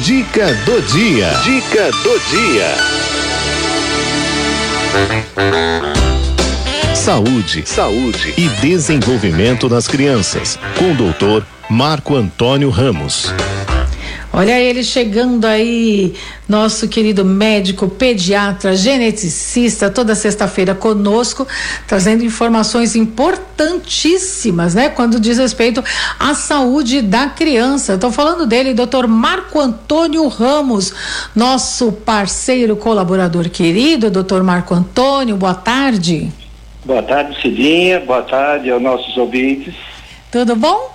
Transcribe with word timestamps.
Dica 0.00 0.46
do 0.64 0.80
dia. 0.80 1.30
Dica 1.44 1.90
do 2.02 2.18
dia. 2.30 2.74
Saúde, 6.94 7.62
saúde 7.66 8.32
e 8.38 8.48
desenvolvimento 8.62 9.68
das 9.68 9.86
crianças. 9.86 10.58
Com 10.78 10.92
o 10.92 10.94
doutor 10.94 11.46
Marco 11.68 12.16
Antônio 12.16 12.70
Ramos. 12.70 13.34
Olha 14.34 14.58
ele 14.58 14.82
chegando 14.82 15.44
aí, 15.44 16.14
nosso 16.48 16.88
querido 16.88 17.22
médico, 17.22 17.86
pediatra, 17.86 18.74
geneticista, 18.74 19.90
toda 19.90 20.14
sexta-feira 20.14 20.74
conosco, 20.74 21.46
trazendo 21.86 22.24
informações 22.24 22.96
importantíssimas, 22.96 24.74
né? 24.74 24.88
Quando 24.88 25.20
diz 25.20 25.36
respeito 25.36 25.84
à 26.18 26.34
saúde 26.34 27.02
da 27.02 27.26
criança. 27.26 27.92
Estou 27.92 28.10
falando 28.10 28.46
dele, 28.46 28.72
doutor 28.72 29.06
Marco 29.06 29.60
Antônio 29.60 30.26
Ramos, 30.28 30.94
nosso 31.36 31.92
parceiro 31.92 32.74
colaborador 32.74 33.50
querido, 33.50 34.10
doutor 34.10 34.42
Marco 34.42 34.72
Antônio, 34.72 35.36
boa 35.36 35.54
tarde. 35.54 36.32
Boa 36.86 37.02
tarde, 37.02 37.38
Cidinha, 37.42 38.00
boa 38.00 38.22
tarde 38.22 38.70
aos 38.70 38.80
nossos 38.80 39.14
ouvintes. 39.18 39.74
Tudo 40.30 40.56
bom? 40.56 40.90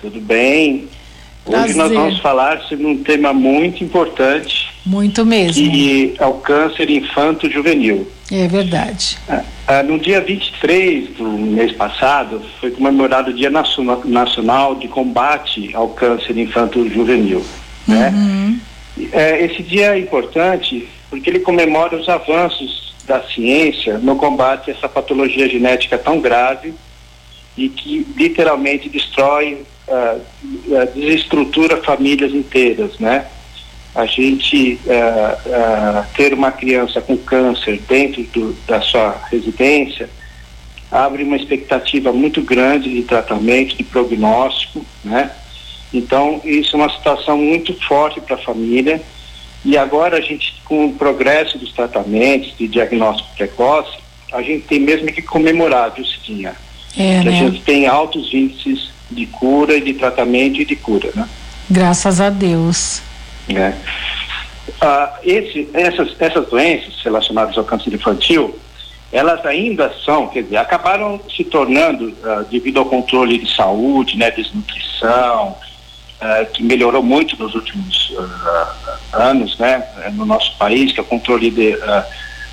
Tudo 0.00 0.20
bem. 0.20 0.88
Prazer. 1.44 1.64
Hoje 1.70 1.74
nós 1.78 1.92
vamos 1.92 2.18
falar 2.20 2.60
sobre 2.62 2.86
um 2.86 3.02
tema 3.02 3.32
muito 3.32 3.82
importante, 3.82 4.70
Muito 4.84 5.24
mesmo. 5.24 5.54
que 5.70 6.14
é 6.18 6.26
o 6.26 6.34
câncer 6.34 6.90
infanto-juvenil. 6.90 8.06
É 8.30 8.46
verdade. 8.46 9.18
Ah, 9.28 9.42
ah, 9.66 9.82
no 9.82 9.98
dia 9.98 10.20
23 10.20 11.08
do 11.16 11.24
mês 11.24 11.72
passado, 11.72 12.42
foi 12.60 12.70
comemorado 12.70 13.30
o 13.30 13.34
Dia 13.34 13.50
Naciona- 13.50 13.98
Nacional 14.04 14.74
de 14.76 14.86
Combate 14.86 15.70
ao 15.74 15.88
Câncer 15.88 16.36
Infanto-Juvenil. 16.38 17.44
Né? 17.88 18.56
É, 19.12 19.44
esse 19.44 19.62
dia 19.62 19.96
é 19.96 19.98
importante 19.98 20.86
porque 21.08 21.28
ele 21.28 21.40
comemora 21.40 21.96
os 21.96 22.08
avanços 22.08 22.94
da 23.06 23.20
ciência 23.22 23.98
no 23.98 24.14
combate 24.14 24.70
a 24.70 24.74
essa 24.74 24.88
patologia 24.88 25.48
genética 25.48 25.98
tão 25.98 26.20
grave 26.20 26.72
e 27.56 27.68
que 27.68 28.06
literalmente 28.16 28.88
destrói, 28.88 29.62
ah, 29.90 30.18
desestrutura 30.94 31.76
famílias 31.78 32.32
inteiras, 32.32 32.98
né? 32.98 33.26
A 33.94 34.06
gente 34.06 34.78
ah, 34.88 36.04
ter 36.16 36.32
uma 36.32 36.52
criança 36.52 37.00
com 37.00 37.16
câncer 37.16 37.80
dentro 37.88 38.22
do- 38.24 38.56
da 38.66 38.80
sua 38.80 39.20
residência 39.30 40.08
abre 40.90 41.22
uma 41.22 41.36
expectativa 41.36 42.12
muito 42.12 42.42
grande 42.42 42.90
de 42.92 43.02
tratamento, 43.02 43.76
de 43.76 43.84
prognóstico, 43.84 44.84
né? 45.04 45.30
Então, 45.92 46.40
isso 46.44 46.76
é 46.76 46.78
uma 46.78 46.90
situação 46.90 47.36
muito 47.36 47.74
forte 47.86 48.20
para 48.20 48.36
a 48.36 48.38
família. 48.38 49.00
E 49.64 49.76
agora 49.76 50.16
a 50.18 50.20
gente, 50.20 50.54
com 50.64 50.86
o 50.86 50.92
progresso 50.94 51.58
dos 51.58 51.72
tratamentos, 51.72 52.56
de 52.56 52.66
diagnóstico 52.68 53.28
precoce, 53.36 53.98
a 54.32 54.40
gente 54.40 54.66
tem 54.66 54.78
mesmo 54.80 55.06
que 55.08 55.20
comemorar, 55.20 55.92
viu, 55.92 56.04
Cidinha? 56.04 56.54
É, 56.96 57.20
que 57.22 57.28
a 57.28 57.30
né? 57.32 57.36
gente 57.36 57.60
tem 57.62 57.86
altos 57.86 58.32
índices 58.32 58.90
de 59.10 59.26
cura 59.26 59.76
e 59.76 59.80
de 59.80 59.94
tratamento 59.94 60.60
e 60.60 60.64
de 60.64 60.76
cura, 60.76 61.10
né? 61.14 61.28
Graças 61.70 62.20
a 62.20 62.30
Deus. 62.30 63.02
né? 63.48 63.76
Ah, 64.80 65.18
esse, 65.22 65.68
essas, 65.72 66.14
essas 66.18 66.48
doenças 66.48 66.94
relacionadas 67.02 67.56
ao 67.56 67.64
câncer 67.64 67.92
infantil, 67.92 68.58
elas 69.12 69.44
ainda 69.44 69.92
são, 70.04 70.28
quer 70.28 70.44
dizer, 70.44 70.56
acabaram 70.56 71.20
se 71.34 71.44
tornando, 71.44 72.14
ah, 72.24 72.44
devido 72.50 72.78
ao 72.78 72.86
controle 72.86 73.38
de 73.38 73.54
saúde, 73.54 74.16
né, 74.16 74.30
desnutrição, 74.30 75.56
ah, 76.20 76.44
que 76.44 76.62
melhorou 76.62 77.02
muito 77.02 77.36
nos 77.42 77.54
últimos 77.54 78.14
ah, 78.44 78.74
anos, 79.12 79.58
né, 79.58 79.82
no 80.12 80.24
nosso 80.26 80.56
país, 80.58 80.92
que 80.92 81.00
é 81.00 81.02
o 81.02 81.06
controle 81.06 81.50
de, 81.50 81.74
ah, 81.82 82.06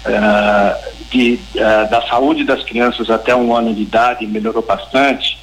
ah, 0.05 0.77
de, 1.11 1.39
da 1.53 2.01
saúde 2.09 2.43
das 2.43 2.63
crianças 2.63 3.09
até 3.09 3.35
um 3.35 3.55
ano 3.55 3.73
de 3.73 3.81
idade 3.81 4.25
melhorou 4.25 4.63
bastante. 4.63 5.36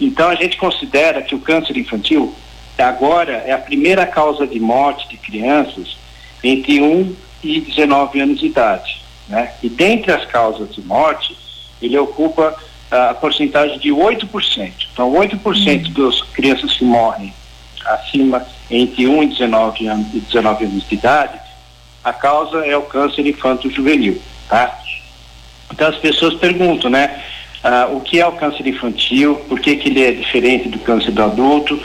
Então 0.00 0.28
a 0.28 0.34
gente 0.34 0.56
considera 0.56 1.22
que 1.22 1.34
o 1.34 1.40
câncer 1.40 1.76
infantil 1.76 2.34
agora 2.78 3.42
é 3.46 3.52
a 3.52 3.58
primeira 3.58 4.06
causa 4.06 4.46
de 4.46 4.60
morte 4.60 5.08
de 5.08 5.16
crianças 5.16 5.96
entre 6.44 6.80
1 6.80 7.16
e 7.42 7.60
19 7.60 8.20
anos 8.20 8.40
de 8.40 8.46
idade. 8.46 9.00
Né? 9.28 9.52
E 9.62 9.68
dentre 9.68 10.12
as 10.12 10.24
causas 10.26 10.74
de 10.74 10.82
morte, 10.82 11.36
ele 11.80 11.96
ocupa 11.98 12.54
ah, 12.90 13.10
a 13.10 13.14
porcentagem 13.14 13.78
de 13.78 13.90
8%. 13.90 14.72
Então, 14.92 15.12
8% 15.12 15.92
das 15.92 16.22
crianças 16.22 16.74
que 16.74 16.84
morrem 16.84 17.32
acima 17.84 18.46
entre 18.70 19.06
1 19.06 19.22
e 19.22 19.26
19 19.26 19.86
anos, 19.86 20.14
e 20.14 20.20
19 20.20 20.64
anos 20.64 20.88
de 20.88 20.94
idade, 20.94 21.38
a 22.04 22.12
causa 22.12 22.64
é 22.66 22.76
o 22.76 22.82
câncer 22.82 23.26
infanto-juvenil. 23.26 24.20
Tá? 24.48 24.78
Então 25.72 25.88
as 25.88 25.96
pessoas 25.96 26.34
perguntam, 26.34 26.90
né? 26.90 27.22
Ah, 27.66 27.88
o 27.90 28.00
que 28.00 28.20
é 28.20 28.26
o 28.26 28.32
câncer 28.32 28.64
infantil, 28.66 29.34
por 29.48 29.58
que, 29.58 29.74
que 29.74 29.88
ele 29.88 30.04
é 30.04 30.12
diferente 30.12 30.68
do 30.68 30.78
câncer 30.78 31.10
do 31.10 31.22
adulto, 31.22 31.78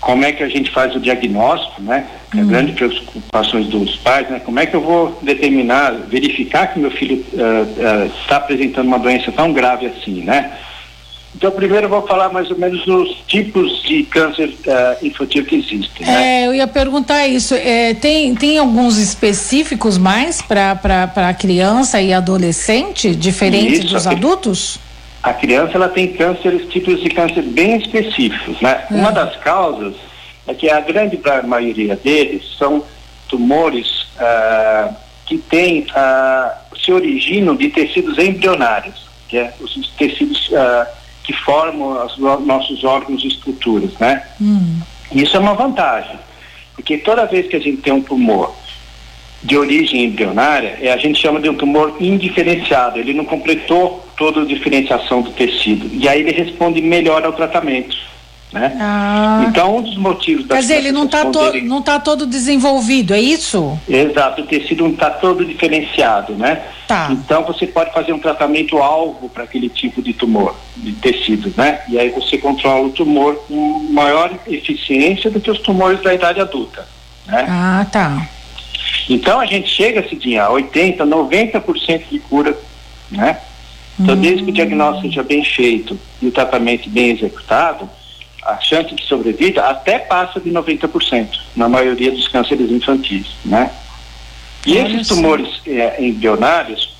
como 0.00 0.24
é 0.24 0.32
que 0.32 0.42
a 0.42 0.48
gente 0.48 0.68
faz 0.72 0.96
o 0.96 1.00
diagnóstico, 1.00 1.80
né? 1.80 2.04
É 2.34 2.40
a 2.40 2.44
grande 2.44 2.72
preocupação 2.72 3.62
dos 3.62 3.96
pais, 3.98 4.28
né? 4.28 4.40
Como 4.44 4.58
é 4.58 4.66
que 4.66 4.74
eu 4.74 4.80
vou 4.80 5.16
determinar, 5.22 5.92
verificar 6.08 6.66
que 6.72 6.80
meu 6.80 6.90
filho 6.90 7.24
ah, 7.38 7.64
ah, 7.78 8.06
está 8.06 8.36
apresentando 8.36 8.88
uma 8.88 8.98
doença 8.98 9.30
tão 9.30 9.52
grave 9.52 9.86
assim, 9.86 10.22
né? 10.24 10.50
Então 11.36 11.52
primeiro 11.52 11.86
eu 11.86 11.90
vou 11.90 12.06
falar 12.06 12.30
mais 12.30 12.50
ou 12.50 12.58
menos 12.58 12.84
dos 12.84 13.16
tipos 13.28 13.80
de 13.84 14.02
câncer 14.02 14.52
ah, 14.66 14.96
infantil 15.04 15.44
que 15.44 15.54
existem, 15.54 16.04
né? 16.04 16.42
É, 16.42 16.46
eu 16.48 16.54
ia 16.54 16.66
perguntar 16.66 17.28
isso. 17.28 17.54
É, 17.54 17.94
tem, 17.94 18.34
tem 18.34 18.58
alguns 18.58 18.98
específicos 18.98 19.98
mais 19.98 20.42
para 20.42 21.32
criança 21.38 22.02
e 22.02 22.12
adolescente, 22.12 23.14
diferente 23.14 23.84
Isso, 23.84 23.94
dos 23.94 24.04
adultos? 24.08 24.80
A 25.22 25.32
criança 25.32 25.72
ela 25.76 25.88
tem 25.88 26.12
cânceres, 26.14 26.68
tipos 26.68 27.00
de 27.00 27.08
câncer 27.10 27.42
bem 27.42 27.76
específicos, 27.76 28.60
né? 28.60 28.84
Uma 28.90 29.12
das 29.12 29.36
causas 29.36 29.94
é 30.48 30.54
que 30.54 30.68
a 30.68 30.80
grande 30.80 31.18
maioria 31.44 31.94
deles 31.96 32.42
são 32.58 32.84
tumores 33.28 34.06
ah, 34.18 34.90
que 35.26 35.38
têm, 35.38 35.86
ah, 35.94 36.58
se 36.84 36.92
originam 36.92 37.54
de 37.54 37.68
tecidos 37.68 38.18
embrionários, 38.18 39.06
que 39.28 39.38
é 39.38 39.54
os 39.60 39.74
tecidos 39.96 40.50
ah, 40.54 40.86
que 41.22 41.32
formam 41.32 42.04
os 42.04 42.18
no- 42.18 42.40
nossos 42.40 42.82
órgãos 42.82 43.22
e 43.22 43.28
estruturas, 43.28 43.92
né? 44.00 44.24
Isso 45.12 45.36
é 45.36 45.40
uma 45.40 45.54
vantagem, 45.54 46.18
porque 46.74 46.98
toda 46.98 47.26
vez 47.26 47.46
que 47.46 47.54
a 47.54 47.60
gente 47.60 47.76
tem 47.80 47.92
um 47.92 48.02
tumor 48.02 48.52
de 49.42 49.56
origem 49.56 50.04
embrionária, 50.04 50.78
é, 50.80 50.92
a 50.92 50.96
gente 50.96 51.20
chama 51.20 51.40
de 51.40 51.48
um 51.48 51.54
tumor 51.54 51.96
indiferenciado. 52.00 52.98
Ele 52.98 53.12
não 53.12 53.24
completou 53.24 54.04
toda 54.16 54.42
a 54.42 54.44
diferenciação 54.44 55.20
do 55.22 55.30
tecido. 55.30 55.90
E 55.92 56.08
aí 56.08 56.20
ele 56.20 56.30
responde 56.32 56.80
melhor 56.80 57.24
ao 57.24 57.32
tratamento. 57.32 57.96
Né? 58.52 58.76
Ah. 58.78 59.46
Então, 59.48 59.78
um 59.78 59.82
dos 59.82 59.96
motivos 59.96 60.46
Quer 60.46 60.58
dizer, 60.58 60.76
ele 60.76 60.92
não 60.92 61.06
está 61.06 61.22
responderem- 61.24 61.64
não 61.64 61.80
tá 61.80 61.98
todo 61.98 62.26
desenvolvido, 62.26 63.14
é 63.14 63.20
isso? 63.20 63.78
Exato, 63.88 64.42
o 64.42 64.46
tecido 64.46 64.84
não 64.84 64.90
está 64.90 65.08
todo 65.08 65.42
diferenciado, 65.42 66.34
né? 66.34 66.60
Tá. 66.86 67.08
Então 67.10 67.42
você 67.44 67.66
pode 67.66 67.90
fazer 67.94 68.12
um 68.12 68.18
tratamento 68.18 68.76
alvo 68.76 69.30
para 69.30 69.44
aquele 69.44 69.70
tipo 69.70 70.02
de 70.02 70.12
tumor, 70.12 70.54
de 70.76 70.92
tecido, 70.92 71.50
né? 71.56 71.80
E 71.88 71.98
aí 71.98 72.10
você 72.10 72.36
controla 72.36 72.88
o 72.88 72.90
tumor 72.90 73.36
com 73.48 73.88
maior 73.90 74.30
eficiência 74.46 75.30
do 75.30 75.40
que 75.40 75.50
os 75.50 75.60
tumores 75.60 76.02
da 76.02 76.12
idade 76.12 76.38
adulta, 76.38 76.86
né? 77.26 77.46
Ah, 77.48 77.86
tá. 77.90 78.28
Então 79.08 79.40
a 79.40 79.46
gente 79.46 79.68
chega, 79.68 80.08
Cidinha, 80.08 80.44
a 80.44 80.50
80%, 80.50 80.98
90% 80.98 82.02
de 82.10 82.18
cura, 82.20 82.56
né? 83.10 83.38
Então, 84.00 84.16
desde 84.16 84.44
que 84.44 84.50
o 84.50 84.54
diagnóstico 84.54 85.08
seja 85.08 85.22
bem 85.22 85.44
feito 85.44 85.98
e 86.20 86.26
o 86.26 86.32
tratamento 86.32 86.88
bem 86.88 87.10
executado, 87.10 87.88
a 88.44 88.58
chance 88.58 88.94
de 88.94 89.04
sobrevida 89.04 89.64
até 89.64 89.98
passa 89.98 90.40
de 90.40 90.50
90% 90.50 91.28
na 91.54 91.68
maioria 91.68 92.10
dos 92.10 92.26
cânceres 92.28 92.70
infantis, 92.70 93.26
né? 93.44 93.70
E 94.66 94.78
Olha 94.78 94.88
esses 94.88 95.08
tumores 95.08 95.60
eh, 95.66 95.96
embrionários, 96.00 96.94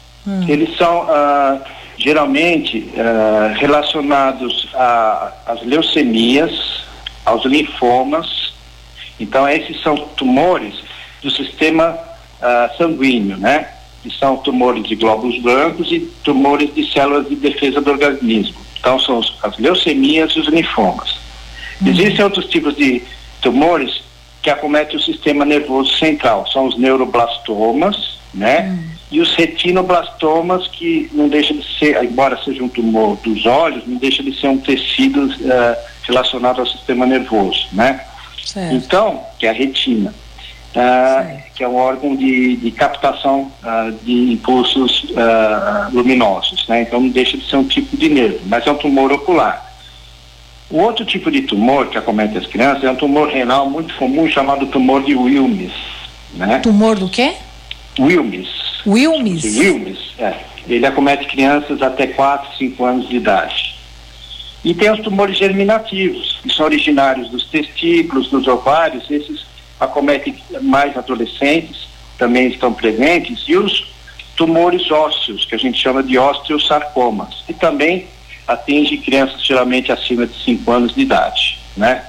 eles 0.47 0.77
são 0.77 1.03
ah, 1.09 1.61
geralmente 1.97 2.89
ah, 2.97 3.55
relacionados 3.57 4.69
às 5.47 5.63
leucemias, 5.65 6.85
aos 7.25 7.45
linfomas. 7.45 8.53
Então, 9.19 9.49
esses 9.49 9.81
são 9.83 9.97
tumores 10.17 10.75
do 11.23 11.31
sistema 11.31 11.99
ah, 12.41 12.71
sanguíneo, 12.77 13.37
né? 13.37 13.69
Que 14.03 14.11
são 14.11 14.37
tumores 14.39 14.85
de 14.85 14.97
glóbulos 14.97 15.39
brancos 15.41 15.91
e 15.93 16.01
tumores 16.25 16.75
de 16.75 16.91
células 16.93 17.29
de 17.29 17.37
defesa 17.37 17.81
do 17.81 17.91
organismo. 17.91 18.61
Então, 18.79 18.99
são 18.99 19.21
as 19.43 19.59
leucemias 19.59 20.33
e 20.33 20.41
os 20.41 20.49
linfomas. 20.49 21.21
Existem 21.87 22.25
outros 22.25 22.47
tipos 22.47 22.77
de 22.77 23.03
tumores 23.41 24.03
que 24.43 24.51
acometem 24.51 24.97
o 24.97 25.03
sistema 25.03 25.45
nervoso 25.45 25.97
central. 25.99 26.47
São 26.53 26.67
os 26.67 26.77
neuroblastomas, 26.77 28.19
né? 28.35 28.77
E 29.11 29.21
os 29.21 29.35
retinoblastomas, 29.35 30.67
que 30.67 31.09
não 31.13 31.29
deixa 31.29 31.53
de 31.55 31.65
ser, 31.79 32.03
embora 32.03 32.43
seja 32.43 32.63
um 32.63 32.69
tumor 32.69 33.17
dos 33.19 33.45
olhos, 33.47 33.87
não 33.87 33.99
deixa 33.99 34.23
de 34.23 34.35
ser 34.41 34.49
um 34.49 34.59
tecido 34.59 35.33
eh, 35.45 35.79
relacionado 36.05 36.61
ao 36.61 36.67
sistema 36.67 37.05
nervoso, 37.05 37.69
né? 37.73 38.01
Certo. 38.45 38.75
Então, 38.75 39.23
que 39.39 39.47
é 39.47 39.51
a 39.51 39.53
retina. 39.53 40.15
Uh, 40.73 41.43
que 41.55 41.63
é 41.63 41.69
um 41.69 41.77
órgão 41.77 42.17
de, 42.17 42.57
de 42.57 42.71
captação 42.71 43.53
uh, 43.63 43.93
de 44.03 44.33
impulsos 44.33 45.05
uh, 45.11 45.93
luminosos. 45.93 46.67
Né? 46.67 46.83
Então 46.83 46.99
não 46.99 47.11
deixa 47.11 47.37
de 47.37 47.47
ser 47.47 47.57
um 47.57 47.65
tipo 47.65 47.95
de 47.95 48.09
nervo, 48.09 48.41
mas 48.47 48.67
é 48.67 48.73
um 48.73 48.77
tumor 48.77 49.13
ocular. 49.13 49.71
O 50.71 50.79
outro 50.79 51.05
tipo 51.05 51.31
de 51.31 51.43
tumor 51.43 51.89
que 51.89 51.99
acomete 51.99 52.39
as 52.39 52.47
crianças 52.47 52.85
é 52.85 52.91
um 52.91 52.97
tumor 52.97 53.29
renal 53.29 53.69
muito 53.69 53.95
comum 53.97 54.27
chamado 54.27 54.67
tumor 54.67 55.03
de 55.03 55.15
Wilmes. 55.15 55.73
Né? 56.33 56.61
Tumor 56.61 56.99
do 56.99 57.11
quê? 57.11 57.35
Wilmes. 57.99 58.49
Wilmes? 58.87 59.45
Wilmes, 59.45 59.99
é. 60.19 60.35
Ele 60.67 60.87
acomete 60.87 61.27
crianças 61.27 61.83
até 61.83 62.07
4, 62.07 62.57
5 62.57 62.85
anos 62.85 63.09
de 63.09 63.17
idade. 63.17 63.75
E 64.65 64.73
tem 64.73 64.91
os 64.91 65.01
tumores 65.01 65.37
germinativos, 65.37 66.39
que 66.43 66.55
são 66.55 66.67
originários 66.67 67.29
dos 67.29 67.45
testículos, 67.47 68.31
dos 68.31 68.47
ovários, 68.47 69.11
esses 69.11 69.45
acometem 69.83 70.37
mais 70.61 70.97
adolescentes, 70.97 71.89
também 72.17 72.49
estão 72.49 72.73
presentes, 72.73 73.45
e 73.49 73.57
os 73.57 73.93
tumores 74.37 74.91
ósseos, 74.91 75.45
que 75.45 75.55
a 75.55 75.59
gente 75.59 75.81
chama 75.81 76.03
de 76.03 76.17
osteosarcomas, 76.17 77.43
e 77.49 77.53
também 77.53 78.07
atinge 78.47 78.99
crianças 78.99 79.45
geralmente 79.45 79.91
acima 79.91 80.27
de 80.27 80.39
5 80.45 80.71
anos 80.71 80.95
de 80.95 81.01
idade, 81.01 81.59
né? 81.77 82.05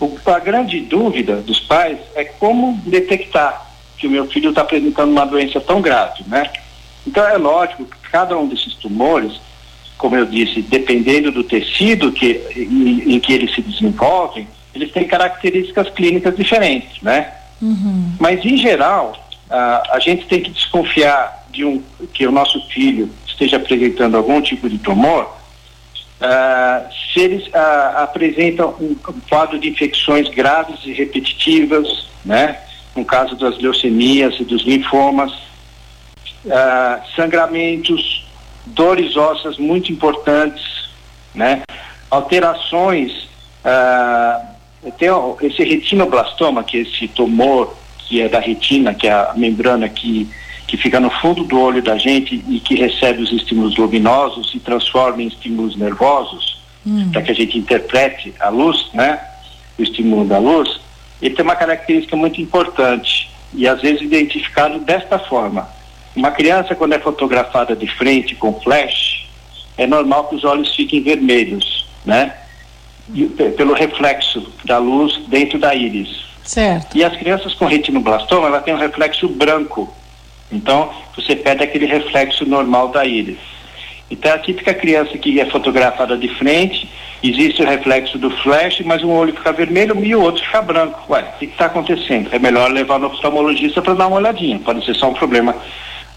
O, 0.00 0.18
a 0.26 0.38
grande 0.40 0.80
dúvida 0.80 1.36
dos 1.36 1.60
pais 1.60 1.98
é 2.14 2.24
como 2.24 2.78
detectar 2.84 3.64
que 3.96 4.06
o 4.06 4.10
meu 4.10 4.26
filho 4.26 4.50
está 4.50 4.60
apresentando 4.60 5.10
uma 5.10 5.24
doença 5.24 5.60
tão 5.60 5.80
grave, 5.80 6.24
né? 6.26 6.50
Então 7.06 7.26
é 7.26 7.38
lógico 7.38 7.84
que 7.84 8.10
cada 8.10 8.36
um 8.36 8.46
desses 8.46 8.74
tumores, 8.74 9.40
como 9.96 10.16
eu 10.16 10.26
disse, 10.26 10.60
dependendo 10.60 11.30
do 11.30 11.44
tecido 11.44 12.12
que, 12.12 12.42
em, 12.56 13.14
em 13.14 13.20
que 13.20 13.32
eles 13.32 13.54
se 13.54 13.62
desenvolvem, 13.62 14.46
eles 14.76 14.92
têm 14.92 15.06
características 15.06 15.88
clínicas 15.90 16.36
diferentes, 16.36 17.02
né? 17.02 17.32
Uhum. 17.60 18.12
Mas 18.20 18.44
em 18.44 18.56
geral, 18.56 19.16
a, 19.50 19.96
a 19.96 19.98
gente 19.98 20.26
tem 20.26 20.42
que 20.42 20.50
desconfiar 20.50 21.46
de 21.50 21.64
um 21.64 21.82
que 22.12 22.26
o 22.26 22.32
nosso 22.32 22.60
filho 22.68 23.10
esteja 23.26 23.56
apresentando 23.56 24.16
algum 24.16 24.40
tipo 24.40 24.68
de 24.68 24.78
tumor, 24.78 25.24
uh, 25.24 26.92
se 27.12 27.20
eles 27.20 27.46
uh, 27.48 27.98
apresentam 27.98 28.74
um, 28.80 28.96
um, 29.08 29.20
quadro 29.28 29.58
de 29.58 29.68
infecções 29.68 30.28
graves 30.28 30.80
e 30.84 30.92
repetitivas, 30.92 32.08
né? 32.24 32.58
No 32.94 33.04
caso 33.04 33.36
das 33.36 33.58
leucemias 33.58 34.38
e 34.40 34.44
dos 34.44 34.62
linfomas, 34.62 35.30
uh, 35.32 37.14
sangramentos, 37.14 38.26
dores 38.66 39.16
ósseas 39.16 39.58
muito 39.58 39.92
importantes, 39.92 40.88
né? 41.34 41.62
Alterações, 42.10 43.26
tem 44.92 45.08
esse 45.42 45.62
retinoblastoma, 45.62 46.64
que 46.64 46.78
é 46.78 46.80
esse 46.80 47.08
tumor 47.08 47.74
que 47.98 48.20
é 48.20 48.28
da 48.28 48.38
retina, 48.38 48.94
que 48.94 49.06
é 49.06 49.12
a 49.12 49.32
membrana 49.34 49.88
que 49.88 50.28
que 50.66 50.76
fica 50.76 50.98
no 50.98 51.10
fundo 51.10 51.44
do 51.44 51.60
olho 51.60 51.82
da 51.82 51.96
gente 51.96 52.42
e 52.48 52.58
que 52.58 52.74
recebe 52.74 53.22
os 53.22 53.32
estímulos 53.32 53.76
luminosos 53.76 54.52
e 54.54 54.58
transforma 54.58 55.22
em 55.22 55.28
estímulos 55.28 55.76
nervosos, 55.76 56.60
hum. 56.84 57.10
para 57.12 57.22
que 57.22 57.30
a 57.30 57.34
gente 57.34 57.56
interprete 57.56 58.34
a 58.40 58.48
luz, 58.48 58.88
né? 58.92 59.20
O 59.78 59.82
estímulo 59.82 60.24
da 60.24 60.38
luz, 60.38 60.80
ele 61.22 61.34
tem 61.34 61.44
uma 61.44 61.54
característica 61.54 62.16
muito 62.16 62.40
importante 62.40 63.30
e 63.54 63.68
às 63.68 63.80
vezes 63.80 64.02
identificado 64.02 64.80
desta 64.80 65.18
forma. 65.18 65.68
Uma 66.16 66.30
criança, 66.30 66.74
quando 66.74 66.94
é 66.94 66.98
fotografada 66.98 67.76
de 67.76 67.86
frente 67.86 68.34
com 68.34 68.58
flash, 68.60 69.28
é 69.76 69.86
normal 69.86 70.28
que 70.28 70.34
os 70.34 70.44
olhos 70.44 70.74
fiquem 70.74 71.02
vermelhos, 71.02 71.86
né? 72.04 72.34
Pelo 73.56 73.74
reflexo 73.74 74.52
da 74.64 74.78
luz 74.78 75.16
dentro 75.28 75.58
da 75.58 75.74
íris. 75.74 76.24
Certo. 76.44 76.96
E 76.96 77.04
as 77.04 77.16
crianças 77.16 77.54
com 77.54 77.66
retinoblastoma, 77.66 78.48
ela 78.48 78.60
tem 78.60 78.74
um 78.74 78.78
reflexo 78.78 79.28
branco 79.28 79.92
então, 80.50 80.90
você 81.14 81.34
perde 81.34 81.64
aquele 81.64 81.86
reflexo 81.86 82.44
normal 82.44 82.88
da 82.88 83.04
íris. 83.04 83.38
Então, 84.10 84.32
a 84.32 84.38
típica 84.38 84.72
criança 84.72 85.18
que 85.18 85.40
é 85.40 85.46
fotografada 85.46 86.16
de 86.16 86.28
frente, 86.36 86.88
existe 87.22 87.62
o 87.62 87.66
reflexo 87.66 88.16
do 88.18 88.30
flash, 88.30 88.80
mas 88.84 89.02
um 89.02 89.10
olho 89.10 89.34
fica 89.34 89.52
vermelho 89.52 90.04
e 90.04 90.14
o 90.14 90.22
outro 90.22 90.44
fica 90.44 90.62
branco. 90.62 91.00
Ué, 91.12 91.22
o 91.22 91.38
que 91.38 91.46
está 91.46 91.66
acontecendo? 91.66 92.28
É 92.32 92.38
melhor 92.38 92.70
levar 92.70 93.00
no 93.00 93.08
oftalmologista 93.08 93.82
para 93.82 93.94
dar 93.94 94.06
uma 94.06 94.18
olhadinha. 94.18 94.60
Pode 94.60 94.84
ser 94.84 94.94
só 94.94 95.10
um 95.10 95.14
problema 95.14 95.56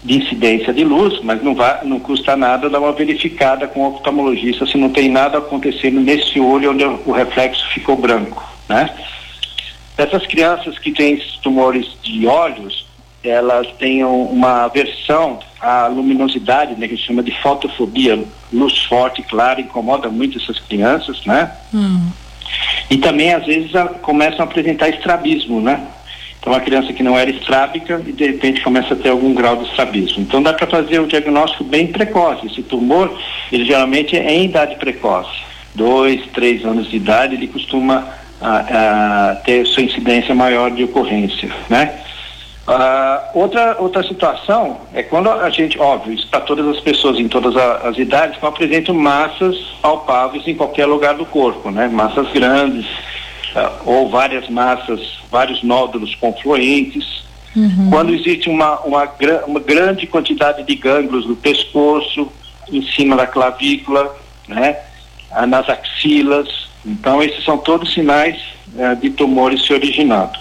de 0.02 0.16
incidência 0.16 0.72
de 0.72 0.84
luz, 0.84 1.20
mas 1.22 1.42
não, 1.42 1.54
vai, 1.54 1.84
não 1.84 2.00
custa 2.00 2.36
nada 2.36 2.70
dar 2.70 2.80
uma 2.80 2.92
verificada 2.92 3.68
com 3.68 3.80
o 3.80 3.94
oftalmologista 3.94 4.66
se 4.66 4.78
não 4.78 4.88
tem 4.88 5.10
nada 5.10 5.38
acontecendo 5.38 6.00
nesse 6.00 6.40
olho 6.40 6.72
onde 6.72 6.84
o 6.84 7.12
reflexo 7.12 7.68
ficou 7.68 7.96
branco, 7.96 8.42
né? 8.68 8.90
Essas 9.98 10.26
crianças 10.26 10.78
que 10.78 10.92
têm 10.92 11.20
tumores 11.42 11.86
de 12.02 12.26
olhos, 12.26 12.86
elas 13.22 13.66
têm 13.78 14.02
uma 14.02 14.64
aversão 14.64 15.38
à 15.60 15.86
luminosidade, 15.88 16.74
né, 16.76 16.88
que 16.88 16.96
se 16.96 17.02
chama 17.02 17.22
de 17.22 17.38
fotofobia, 17.42 18.24
luz 18.50 18.82
forte, 18.84 19.22
clara, 19.22 19.60
incomoda 19.60 20.08
muito 20.08 20.38
essas 20.38 20.58
crianças, 20.58 21.22
né? 21.26 21.52
Hum. 21.74 22.08
E 22.88 22.96
também, 22.96 23.34
às 23.34 23.44
vezes, 23.44 23.74
a, 23.74 23.86
começam 23.86 24.40
a 24.40 24.44
apresentar 24.44 24.88
estrabismo, 24.88 25.60
né? 25.60 25.86
Então, 26.40 26.54
uma 26.54 26.60
criança 26.60 26.92
que 26.92 27.02
não 27.02 27.18
era 27.18 27.30
estrábica 27.30 28.02
e, 28.06 28.12
de 28.12 28.26
repente, 28.26 28.62
começa 28.62 28.94
a 28.94 28.96
ter 28.96 29.10
algum 29.10 29.34
grau 29.34 29.56
de 29.56 29.68
estrabismo. 29.68 30.22
Então, 30.22 30.42
dá 30.42 30.54
para 30.54 30.66
fazer 30.66 30.98
um 30.98 31.06
diagnóstico 31.06 31.64
bem 31.64 31.86
precoce. 31.86 32.46
Esse 32.46 32.62
tumor, 32.62 33.14
ele 33.52 33.66
geralmente 33.66 34.16
é 34.16 34.32
em 34.32 34.46
idade 34.46 34.76
precoce. 34.76 35.42
Dois, 35.74 36.26
três 36.32 36.64
anos 36.64 36.88
de 36.88 36.96
idade, 36.96 37.34
ele 37.34 37.46
costuma 37.46 38.08
a, 38.40 39.30
a 39.30 39.36
ter 39.36 39.66
sua 39.66 39.82
incidência 39.82 40.34
maior 40.34 40.70
de 40.70 40.84
ocorrência, 40.84 41.50
né? 41.68 42.00
Uh, 42.66 43.38
outra, 43.38 43.76
outra 43.80 44.02
situação 44.02 44.82
é 44.94 45.02
quando 45.02 45.28
a 45.28 45.50
gente, 45.50 45.78
óbvio, 45.78 46.12
isso 46.12 46.28
para 46.28 46.40
todas 46.40 46.68
as 46.68 46.78
pessoas 46.78 47.18
em 47.18 47.26
todas 47.26 47.56
a, 47.56 47.88
as 47.88 47.98
idades, 47.98 48.40
não 48.40 48.48
apresentam 48.48 48.94
massas 48.94 49.56
palpáveis 49.82 50.46
em 50.46 50.54
qualquer 50.54 50.86
lugar 50.86 51.14
do 51.14 51.26
corpo, 51.26 51.70
né? 51.70 51.88
Massas 51.88 52.30
grandes, 52.30 52.86
ou 53.84 54.08
várias 54.08 54.48
massas, 54.48 55.18
vários 55.30 55.62
nódulos 55.62 56.14
confluentes. 56.14 57.24
Uhum. 57.54 57.90
Quando 57.90 58.14
existe 58.14 58.48
uma, 58.48 58.78
uma, 58.80 59.12
uma 59.46 59.60
grande 59.60 60.06
quantidade 60.06 60.62
de 60.62 60.74
gânglios 60.76 61.26
no 61.26 61.34
pescoço, 61.34 62.30
em 62.72 62.82
cima 62.82 63.16
da 63.16 63.26
clavícula, 63.26 64.14
né? 64.46 64.76
Uh, 65.30 65.46
nas 65.46 65.68
axilas. 65.68 66.68
Então, 66.84 67.22
esses 67.22 67.44
são 67.44 67.58
todos 67.58 67.92
sinais 67.92 68.36
eh, 68.78 68.94
de 68.94 69.10
tumores 69.10 69.66
se 69.66 69.72
originando. 69.74 70.38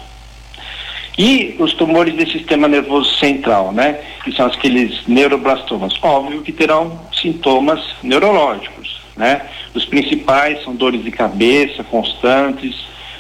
E 1.18 1.56
os 1.60 1.74
tumores 1.74 2.16
do 2.16 2.32
sistema 2.32 2.66
nervoso 2.66 3.14
central, 3.18 3.74
né? 3.74 4.00
Que 4.24 4.32
são 4.32 4.46
aqueles 4.46 5.06
neuroblastomas. 5.06 5.94
Óbvio 6.02 6.42
que 6.42 6.54
terão 6.54 6.98
sintomas 7.14 7.82
neurológicos, 8.02 9.02
né? 9.18 9.42
Os 9.74 9.84
principais 9.84 10.64
são 10.64 10.74
dores 10.74 11.04
de 11.04 11.12
cabeça 11.12 11.84
constantes, 11.84 12.74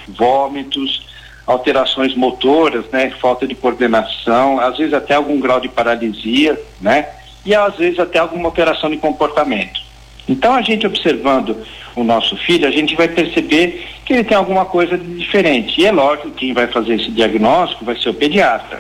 vômitos, 0.10 1.08
alterações 1.46 2.16
motoras, 2.16 2.86
né? 2.92 3.12
Falta 3.20 3.48
de 3.48 3.56
coordenação, 3.56 4.60
às 4.60 4.78
vezes 4.78 4.94
até 4.94 5.16
algum 5.16 5.40
grau 5.40 5.60
de 5.60 5.68
paralisia, 5.68 6.60
né? 6.80 7.08
E 7.46 7.56
às 7.56 7.76
vezes 7.76 8.00
até 8.00 8.20
alguma 8.20 8.48
alteração 8.50 8.90
de 8.90 8.98
comportamento. 8.98 9.82
Então 10.28 10.54
a 10.54 10.62
gente 10.62 10.86
observando 10.86 11.58
o 11.96 12.04
nosso 12.04 12.38
filho, 12.38 12.68
a 12.68 12.72
gente 12.72 12.96
vai 12.96 13.08
perceber 13.08 13.88
que 14.06 14.14
ele 14.14 14.24
tem 14.24 14.38
alguma 14.38 14.66
coisa 14.66 14.98
de 14.98 15.18
diferente. 15.18 15.82
E 15.82 15.86
é 15.86 15.92
lógico 15.92 16.30
que 16.30 16.46
quem 16.46 16.54
vai 16.54 16.68
fazer 16.68 16.96
esse 16.96 17.10
diagnóstico 17.10 17.84
vai 17.84 18.00
ser 18.00 18.10
o 18.10 18.14
pediatra. 18.14 18.80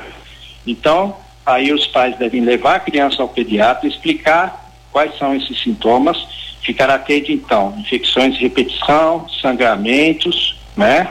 Então, 0.65 1.15
aí 1.45 1.74
os 1.74 1.88
pais 1.88 2.15
devem 2.17 2.41
levar 2.41 2.75
a 2.75 2.79
criança 2.79 3.21
ao 3.21 3.29
pediatra, 3.29 3.88
explicar 3.88 4.71
quais 4.91 5.17
são 5.17 5.36
esses 5.36 5.59
sintomas, 5.62 6.17
ficar 6.62 6.89
atento 6.89 7.31
então, 7.31 7.75
infecções 7.79 8.36
de 8.36 8.41
repetição, 8.41 9.27
sangramentos, 9.41 10.59
né? 10.79 11.09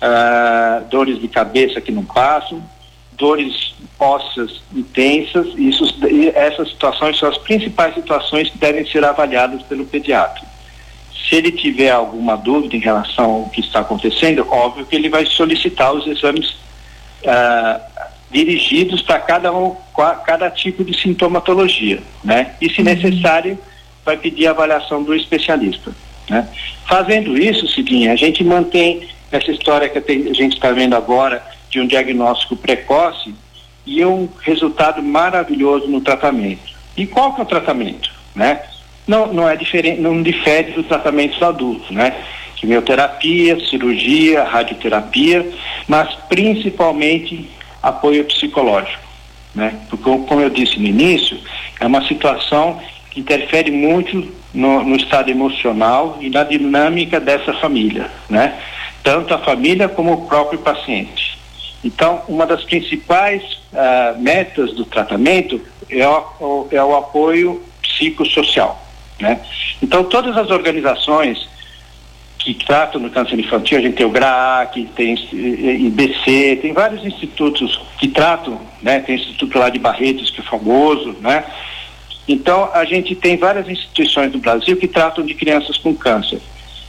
Ah, 0.00 0.82
dores 0.90 1.20
de 1.20 1.28
cabeça 1.28 1.80
que 1.80 1.92
não 1.92 2.04
passam, 2.04 2.62
dores 3.12 3.74
ósseas 4.00 4.60
intensas, 4.74 5.46
isso, 5.56 5.84
essas 6.34 6.70
situações 6.70 7.18
são 7.18 7.28
as 7.28 7.38
principais 7.38 7.94
situações 7.94 8.50
que 8.50 8.58
devem 8.58 8.84
ser 8.84 9.04
avaliadas 9.04 9.62
pelo 9.62 9.84
pediatra. 9.84 10.42
Se 11.28 11.36
ele 11.36 11.52
tiver 11.52 11.90
alguma 11.90 12.36
dúvida 12.36 12.74
em 12.74 12.80
relação 12.80 13.30
ao 13.30 13.48
que 13.50 13.60
está 13.60 13.80
acontecendo, 13.80 14.46
óbvio 14.50 14.84
que 14.84 14.96
ele 14.96 15.08
vai 15.08 15.24
solicitar 15.24 15.92
os 15.92 16.06
exames 16.06 16.56
ah, 17.24 17.80
dirigidos 18.30 19.02
para 19.02 19.20
cada, 19.20 19.52
um, 19.52 19.76
cada 20.24 20.50
tipo 20.50 20.82
de 20.82 20.98
sintomatologia, 20.98 22.02
né? 22.24 22.54
E 22.60 22.68
se 22.68 22.80
uhum. 22.80 22.86
necessário, 22.86 23.58
vai 24.04 24.16
pedir 24.16 24.46
a 24.46 24.50
avaliação 24.50 25.02
do 25.02 25.14
especialista, 25.14 25.92
né? 26.32 26.48
Fazendo 26.88 27.38
isso, 27.38 27.68
Cidinha, 27.68 28.10
a 28.10 28.16
gente 28.16 28.42
mantém 28.42 29.06
essa 29.30 29.50
história 29.50 29.86
que 29.86 29.98
a 29.98 30.32
gente 30.32 30.54
está 30.54 30.72
vendo 30.72 30.96
agora 30.96 31.44
de 31.68 31.78
um 31.78 31.86
diagnóstico 31.86 32.56
precoce 32.56 33.34
e 33.84 34.02
um 34.02 34.26
resultado 34.40 35.02
maravilhoso 35.02 35.88
no 35.88 36.00
tratamento. 36.00 36.72
E 36.96 37.06
qual 37.06 37.34
que 37.34 37.40
é 37.42 37.44
o 37.44 37.46
tratamento, 37.46 38.10
né? 38.34 38.62
Não, 39.06 39.30
não 39.30 39.46
é 39.46 39.56
diferente, 39.56 40.00
não 40.00 40.22
difere 40.22 40.72
do 40.72 40.82
tratamento 40.84 41.38
do 41.38 41.44
adulto, 41.44 41.92
né? 41.92 42.14
quimioterapia, 42.56 43.58
cirurgia, 43.68 44.44
radioterapia, 44.44 45.46
mas 45.86 46.14
principalmente 46.28 47.50
apoio 47.82 48.24
psicológico. 48.24 49.02
Né? 49.54 49.74
Porque, 49.90 50.04
como 50.04 50.40
eu 50.40 50.48
disse 50.48 50.78
no 50.78 50.86
início, 50.86 51.36
é 51.80 51.86
uma 51.86 52.06
situação 52.06 52.80
que 53.10 53.20
interfere 53.20 53.70
muito 53.70 54.32
no, 54.52 54.84
no 54.84 54.96
estado 54.96 55.30
emocional 55.30 56.18
e 56.20 56.28
na 56.28 56.44
dinâmica 56.44 57.18
dessa 57.18 57.52
família, 57.54 58.10
né? 58.28 58.58
tanto 59.02 59.34
a 59.34 59.38
família 59.38 59.88
como 59.88 60.12
o 60.12 60.26
próprio 60.26 60.58
paciente. 60.58 61.38
Então, 61.84 62.22
uma 62.28 62.46
das 62.46 62.62
principais 62.64 63.42
uh, 63.72 64.20
metas 64.20 64.72
do 64.74 64.84
tratamento 64.84 65.60
é 65.90 66.06
o, 66.06 66.68
é 66.70 66.82
o 66.82 66.96
apoio 66.96 67.62
psicossocial. 67.82 68.80
Né? 69.18 69.40
Então, 69.82 70.04
todas 70.04 70.36
as 70.36 70.50
organizações 70.50 71.48
que 72.38 72.54
tratam 72.54 73.00
do 73.00 73.10
câncer 73.10 73.38
infantil, 73.38 73.78
a 73.78 73.80
gente 73.80 73.94
tem 73.94 74.06
o 74.06 74.10
GRAAC, 74.10 74.88
tem 74.96 75.14
IBC, 75.14 76.58
tem 76.60 76.72
vários 76.72 77.04
institutos 77.04 77.80
que 77.98 78.08
tratam, 78.08 78.60
né? 78.82 78.98
Tem 79.00 79.14
o 79.14 79.18
Instituto 79.18 79.58
lá 79.58 79.68
de 79.68 79.78
Barretos, 79.78 80.28
que 80.30 80.40
é 80.40 80.44
famoso, 80.44 81.16
né? 81.20 81.44
Então, 82.32 82.70
a 82.72 82.86
gente 82.86 83.14
tem 83.14 83.36
várias 83.36 83.68
instituições 83.68 84.32
do 84.32 84.38
Brasil 84.38 84.74
que 84.78 84.88
tratam 84.88 85.22
de 85.22 85.34
crianças 85.34 85.76
com 85.76 85.94
câncer. 85.94 86.40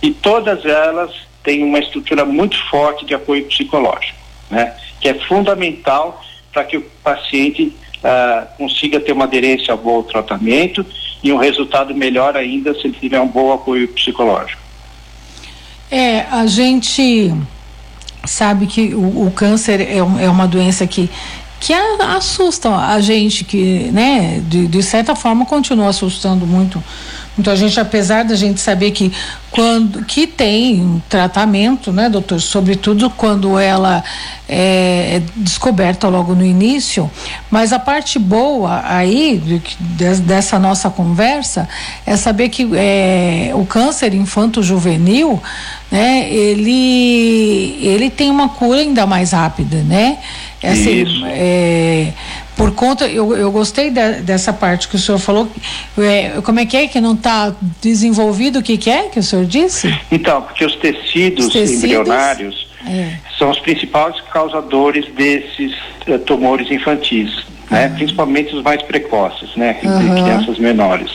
E 0.02 0.12
todas 0.12 0.66
elas 0.66 1.12
têm 1.44 1.66
uma 1.66 1.80
estrutura 1.80 2.24
muito 2.24 2.58
forte 2.70 3.06
de 3.06 3.14
apoio 3.14 3.46
psicológico, 3.46 4.18
né? 4.50 4.74
Que 5.02 5.10
é 5.10 5.14
fundamental 5.14 6.24
para 6.54 6.64
que 6.64 6.78
o 6.78 6.82
paciente 7.04 7.76
uh, 7.98 8.48
consiga 8.58 9.02
ter 9.02 9.12
uma 9.12 9.26
aderência 9.26 9.74
ao 9.74 9.78
bom 9.78 10.02
tratamento 10.02 10.86
e 11.22 11.34
um 11.34 11.38
resultado 11.38 11.94
melhor 11.94 12.38
ainda 12.38 12.74
se 12.74 12.88
ele 12.88 12.98
tiver 12.98 13.20
um 13.20 13.28
bom 13.28 13.52
apoio 13.52 13.90
psicológico. 13.90 14.62
É, 15.92 16.22
a 16.32 16.46
gente 16.46 17.34
sabe 18.26 18.66
que 18.66 18.96
o, 18.96 19.28
o 19.28 19.32
câncer 19.32 19.82
é, 19.82 20.02
um, 20.02 20.18
é, 20.18 20.30
uma 20.30 20.48
doença 20.48 20.88
que 20.88 21.10
que 21.64 21.74
assusta 21.74 22.76
a 22.76 23.00
gente 23.00 23.46
que, 23.46 23.90
né, 23.94 24.42
de, 24.50 24.68
de 24.68 24.84
certa 24.84 25.16
forma 25.16 25.46
continua 25.46 25.88
assustando 25.88 26.46
muito 26.46 26.84
muita 27.36 27.56
gente, 27.56 27.80
apesar 27.80 28.24
da 28.24 28.36
gente 28.36 28.60
saber 28.60 28.92
que 28.92 29.12
quando 29.50 30.04
que 30.06 30.28
tem 30.28 31.02
tratamento, 31.10 31.92
né, 31.92 32.10
doutor, 32.10 32.40
sobretudo 32.40 33.10
quando 33.10 33.58
ela 33.58 34.04
é, 34.48 35.16
é 35.16 35.24
descoberta 35.36 36.08
logo 36.08 36.36
no 36.36 36.46
início, 36.46 37.10
mas 37.50 37.74
a 37.74 37.80
parte 37.80 38.20
boa 38.20 38.84
aí 38.86 39.38
de, 39.38 39.62
dessa 40.22 40.60
nossa 40.60 40.90
conversa 40.90 41.68
é 42.06 42.16
saber 42.16 42.50
que 42.50 42.70
é, 42.76 43.52
o 43.56 43.66
câncer 43.66 44.14
infanto-juvenil, 44.14 45.42
né, 45.90 46.30
ele 46.30 47.80
ele 47.82 48.10
tem 48.10 48.30
uma 48.30 48.50
cura 48.50 48.80
ainda 48.80 49.08
mais 49.08 49.32
rápida, 49.32 49.78
né? 49.78 50.18
É 50.64 50.72
assim, 50.72 51.04
Isso. 51.04 51.26
É, 51.26 52.14
por 52.56 52.74
conta, 52.74 53.06
eu, 53.06 53.36
eu 53.36 53.52
gostei 53.52 53.90
de, 53.90 54.22
dessa 54.22 54.54
parte 54.54 54.88
que 54.88 54.96
o 54.96 55.00
senhor 55.00 55.18
falou. 55.18 55.50
É, 55.98 56.42
como 56.42 56.60
é 56.60 56.66
que 56.66 56.78
é 56.78 56.88
que 56.88 57.02
não 57.02 57.14
está 57.14 57.54
desenvolvido? 57.82 58.60
O 58.60 58.64
que, 58.64 58.78
que 58.78 58.90
é 58.90 59.10
que 59.10 59.20
o 59.20 59.24
senhor 59.24 59.46
disse? 59.46 59.94
Então, 60.10 60.42
porque 60.42 60.64
os 60.64 60.76
tecidos, 60.78 61.48
os 61.48 61.54
tecidos 61.54 61.84
embrionários 61.84 62.68
é. 62.88 63.16
são 63.38 63.50
os 63.50 63.60
principais 63.60 64.16
causadores 64.32 65.06
desses 65.14 65.74
uh, 66.08 66.18
tumores 66.20 66.72
infantis, 66.72 67.46
né? 67.70 67.88
Uhum. 67.88 67.96
principalmente 67.96 68.56
os 68.56 68.64
mais 68.64 68.82
precoces, 68.84 69.54
né? 69.58 69.78
Uhum. 69.84 70.24
crianças 70.24 70.58
menores. 70.60 71.12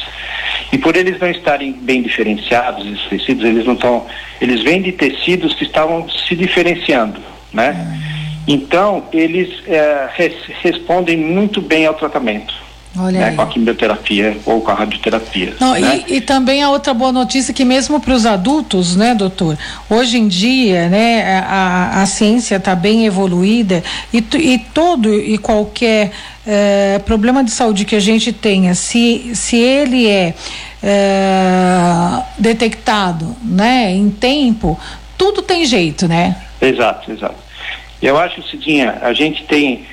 E 0.71 0.77
por 0.77 0.97
eles 0.97 1.19
não 1.19 1.31
estarem 1.31 1.73
bem 1.73 2.03
diferenciados, 2.03 2.87
esses 2.87 3.05
tecidos, 3.09 3.45
eles 3.45 3.65
não 3.65 3.75
estão. 3.75 4.05
Eles 4.41 4.63
vêm 4.63 4.83
de 4.83 4.93
tecidos 4.93 5.55
que 5.55 5.65
estavam 5.65 6.07
se 6.11 6.37
diferenciando, 6.37 7.21
né? 7.53 7.71
Uhum. 7.71 8.18
Então, 8.49 9.05
eles 9.13 9.51
é, 9.67 10.09
res, 10.15 10.35
respondem 10.63 11.19
muito 11.19 11.61
bem 11.61 11.85
ao 11.85 11.93
tratamento. 11.93 12.67
Né, 12.97 13.33
com 13.37 13.43
a 13.43 13.47
quimioterapia 13.47 14.37
ou 14.45 14.61
com 14.61 14.73
a 14.73 14.75
radioterapia. 14.75 15.55
Não, 15.61 15.75
né? 15.75 16.03
e, 16.09 16.17
e, 16.17 16.21
também 16.21 16.65
a 16.65 16.71
outra 16.71 16.93
boa 16.93 17.13
notícia 17.13 17.55
que 17.55 17.65
mesmo 17.65 18.01
para 18.01 18.13
os 18.13 18.27
adultos, 18.27 18.97
né, 18.97 19.15
doutor? 19.15 19.57
Hoje 19.89 20.19
em 20.19 20.27
dia, 20.27 20.89
né, 20.89 21.45
a, 21.47 22.03
a 22.03 22.07
ciência 22.07 22.57
está 22.57 22.75
bem 22.75 23.07
evoluída 23.07 23.85
e, 24.13 24.19
e 24.19 24.59
todo 24.75 25.15
e 25.15 25.39
qualquer 25.39 26.11
é, 26.45 26.99
problema 27.05 27.45
de 27.45 27.53
saúde 27.53 27.85
que 27.85 27.95
a 27.95 28.01
gente 28.01 28.33
tenha, 28.33 28.75
se, 28.75 29.31
se 29.33 29.55
ele 29.55 30.09
é, 30.09 30.35
é 30.83 32.23
detectado, 32.37 33.37
né, 33.45 33.93
em 33.93 34.11
tempo, 34.11 34.77
tudo 35.17 35.41
tem 35.41 35.65
jeito, 35.65 36.09
né? 36.09 36.37
Exato, 36.61 37.13
exato. 37.13 37.48
Eu 38.01 38.19
acho, 38.19 38.43
Cidinha, 38.49 38.99
a 39.03 39.13
gente 39.13 39.45
tem 39.45 39.85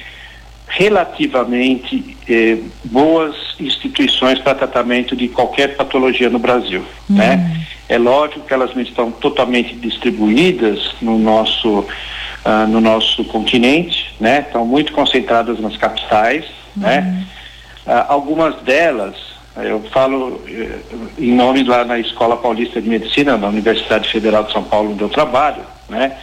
relativamente 0.67 2.17
eh, 2.27 2.57
boas 2.83 3.35
instituições 3.59 4.39
para 4.39 4.55
tratamento 4.55 5.15
de 5.15 5.27
qualquer 5.27 5.75
patologia 5.75 6.29
no 6.29 6.39
Brasil, 6.39 6.83
uhum. 7.09 7.15
né? 7.15 7.65
É 7.87 7.97
lógico 7.97 8.41
que 8.41 8.53
elas 8.53 8.73
não 8.73 8.81
estão 8.81 9.11
totalmente 9.11 9.75
distribuídas 9.75 10.95
no 11.01 11.19
nosso 11.19 11.79
uh, 11.79 12.67
no 12.67 12.81
nosso 12.81 13.23
continente, 13.25 14.13
né? 14.19 14.39
Estão 14.39 14.65
muito 14.65 14.91
concentradas 14.91 15.59
nas 15.59 15.77
capitais, 15.77 16.45
né? 16.75 16.99
uhum. 16.99 17.93
né? 17.93 18.05
Algumas 18.07 18.55
delas, 18.63 19.15
eu 19.57 19.81
falo 19.91 20.29
uh, 20.29 21.09
em 21.19 21.31
nome 21.33 21.63
lá 21.63 21.85
na 21.85 21.99
Escola 21.99 22.37
Paulista 22.37 22.81
de 22.81 22.89
Medicina, 22.89 23.37
da 23.37 23.47
Universidade 23.47 24.09
Federal 24.09 24.43
de 24.43 24.51
São 24.51 24.63
Paulo, 24.63 24.91
onde 24.91 25.01
eu 25.01 25.09
trabalho, 25.09 25.63
né? 25.87 26.17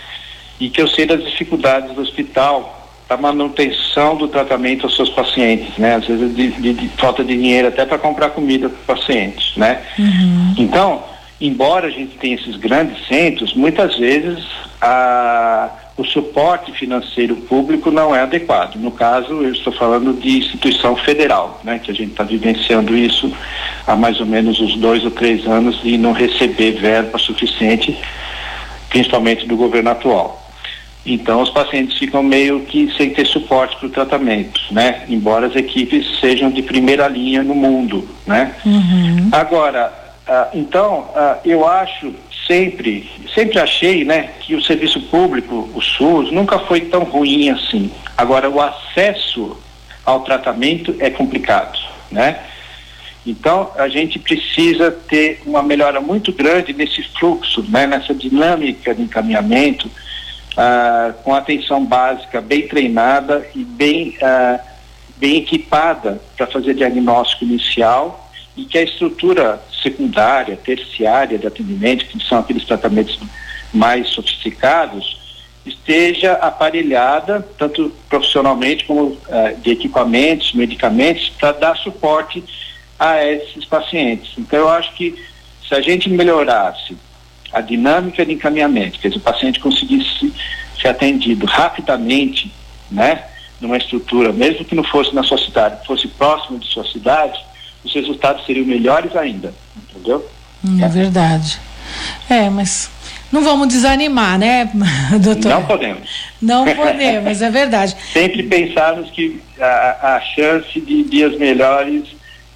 E 0.61 0.69
que 0.69 0.81
eu 0.81 0.89
sei 0.89 1.07
das 1.07 1.25
dificuldades 1.25 1.95
do 1.95 2.01
hospital 2.01 2.83
para 3.09 3.17
manutenção 3.17 4.17
do 4.17 4.29
tratamento 4.29 4.87
aos 4.87 4.97
seus 4.97 5.11
pacientes, 5.11 5.77
né? 5.77 5.97
Às 5.97 6.07
vezes 6.07 6.35
de, 6.35 6.51
de, 6.53 6.73
de 6.73 6.89
falta 6.97 7.23
de 7.23 7.37
dinheiro 7.37 7.69
até 7.69 7.85
para 7.85 7.99
comprar 7.99 8.31
comida 8.31 8.69
para 8.69 8.95
os 8.95 9.01
pacientes, 9.01 9.57
né? 9.57 9.83
Uhum. 9.99 10.55
Então, 10.57 11.03
embora 11.41 11.89
a 11.89 11.91
gente 11.91 12.17
tenha 12.17 12.37
esses 12.37 12.57
grandes 12.57 13.07
centros, 13.07 13.55
muitas 13.55 13.99
vezes 13.99 14.45
a, 14.81 15.71
o 15.97 16.05
suporte 16.05 16.73
financeiro 16.73 17.37
público 17.37 17.91
não 17.91 18.15
é 18.15 18.21
adequado. 18.21 18.77
No 18.77 18.91
caso, 18.91 19.43
eu 19.43 19.53
estou 19.53 19.73
falando 19.73 20.15
de 20.15 20.39
instituição 20.39 20.97
federal, 20.97 21.61
né? 21.63 21.79
Que 21.79 21.91
a 21.91 21.95
gente 21.95 22.13
está 22.13 22.25
vivenciando 22.25 22.97
isso 22.97 23.31
há 23.87 23.95
mais 23.95 24.21
ou 24.21 24.27
menos 24.27 24.59
uns 24.61 24.77
dois 24.77 25.05
ou 25.05 25.11
três 25.11 25.47
anos 25.47 25.81
e 25.85 25.99
não 25.99 26.13
receber 26.13 26.73
verba 26.73 27.19
suficiente, 27.19 27.99
principalmente 28.89 29.47
do 29.47 29.57
governo 29.57 29.91
atual. 29.91 30.42
Então 31.05 31.43
os 31.43 31.51
pacientes 31.51 31.99
ficam 31.99 32.23
meio 32.23 32.61
que 32.61 32.93
sem 32.97 33.11
ter 33.11 33.27
suporte 33.27 33.77
para 33.77 33.87
o 33.87 33.91
tratamento, 33.91 34.61
né? 34.71 35.03
Embora 35.09 35.47
as 35.47 35.57
equipes 35.57 36.21
sejam 36.21 36.51
de 36.51 36.63
primeira 36.63 37.09
linha 37.09 37.43
no 37.43 37.55
mundo, 37.55 38.09
né? 38.27 38.55
Uhum. 38.65 39.29
Agora, 39.33 39.93
ah, 40.27 40.49
então 40.55 41.11
ah, 41.15 41.39
eu 41.45 41.67
acho 41.67 42.15
sempre, 42.47 43.11
sempre 43.35 43.59
achei, 43.59 44.05
né, 44.05 44.31
que 44.41 44.55
o 44.55 44.63
serviço 44.63 45.01
público, 45.03 45.71
o 45.75 45.81
SUS, 45.81 46.31
nunca 46.33 46.59
foi 46.59 46.83
tão 46.83 47.05
ruim 47.05 47.51
assim. 47.51 47.91
Agora 48.17 48.49
o 48.49 48.61
acesso 48.61 49.57
ao 50.05 50.21
tratamento 50.21 50.95
é 50.99 51.11
complicado, 51.11 51.79
né? 52.11 52.41
Então, 53.25 53.71
a 53.77 53.89
gente 53.89 54.19
precisa 54.19 54.91
ter 54.91 55.41
uma 55.47 55.63
melhora 55.63 56.01
muito 56.01 56.33
grande 56.33 56.73
nesse 56.73 57.05
fluxo, 57.05 57.65
né, 57.69 57.87
nessa 57.87 58.13
dinâmica 58.13 58.93
de 58.93 59.03
encaminhamento, 59.03 59.89
ah, 60.57 61.13
com 61.23 61.35
atenção 61.35 61.85
básica 61.85 62.41
bem 62.41 62.67
treinada 62.69 63.47
e 63.55 63.65
bem, 63.65 64.17
ah, 64.23 64.61
bem 65.17 65.39
equipada 65.39 66.21
para 66.37 66.47
fazer 66.47 66.75
diagnóstico 66.75 67.45
inicial 67.45 68.31
e 68.57 68.65
que 68.65 68.77
a 68.77 68.83
estrutura 68.83 69.63
secundária, 69.83 70.57
terciária 70.57 71.39
de 71.39 71.47
atendimento, 71.47 72.07
que 72.07 72.23
são 72.23 72.39
aqueles 72.39 72.65
tratamentos 72.65 73.19
mais 73.73 74.09
sofisticados, 74.09 75.21
esteja 75.65 76.35
aparelhada, 76.35 77.47
tanto 77.57 77.93
profissionalmente 78.09 78.85
como 78.85 79.17
ah, 79.31 79.53
de 79.53 79.71
equipamentos, 79.71 80.53
medicamentos, 80.53 81.31
para 81.31 81.53
dar 81.53 81.77
suporte 81.77 82.45
a 82.99 83.25
esses 83.25 83.65
pacientes. 83.65 84.33
Então, 84.37 84.59
eu 84.59 84.69
acho 84.69 84.93
que 84.95 85.15
se 85.67 85.75
a 85.75 85.81
gente 85.81 86.11
melhorasse 86.11 86.97
a 87.53 87.61
dinâmica 87.61 88.25
de 88.25 88.33
encaminhamento, 88.33 88.99
quer 88.99 89.09
dizer, 89.09 89.21
o 89.21 89.23
paciente 89.23 89.61
conseguisse 89.61 90.33
ser 90.81 90.89
atendido 90.89 91.47
rapidamente, 91.47 92.53
né, 92.91 93.25
numa 93.61 93.77
estrutura, 93.77 94.33
mesmo 94.33 94.65
que 94.65 94.75
não 94.75 94.83
fosse 94.85 95.15
na 95.15 95.23
sua 95.23 95.39
cidade, 95.39 95.87
fosse 95.87 96.09
próximo 96.09 96.59
de 96.59 96.67
sua 96.67 96.85
cidade, 96.85 97.39
os 97.85 97.95
resultados 97.95 98.45
seriam 98.47 98.67
melhores 98.67 99.15
ainda, 99.17 99.55
entendeu? 99.77 100.29
Hum, 100.65 100.83
é 100.83 100.89
verdade. 100.89 101.61
É, 102.29 102.49
mas 102.49 102.91
não 103.31 103.43
vamos 103.43 103.69
desanimar, 103.69 104.39
né, 104.39 104.71
doutor? 105.21 105.49
Não 105.49 105.65
podemos. 105.65 106.09
Não 106.41 106.65
podemos, 106.75 107.43
é 107.43 107.51
verdade. 107.51 107.97
Sempre 108.13 108.43
pensarmos 108.45 109.11
que 109.11 109.41
a, 109.61 110.17
a 110.17 110.21
chance 110.21 110.81
de 110.81 111.03
dias 111.05 111.37
melhores 111.39 112.05